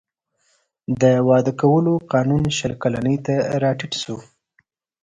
[1.01, 4.17] د واده کولو قانون شل کلنۍ ته راټیټ شو.